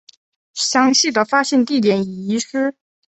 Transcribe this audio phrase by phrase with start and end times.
[0.55, 2.73] 详细的发现地点已遗失。